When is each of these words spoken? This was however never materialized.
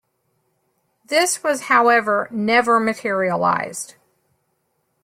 This 1.05 1.43
was 1.43 1.65
however 1.69 2.27
never 2.31 2.79
materialized. 2.79 3.97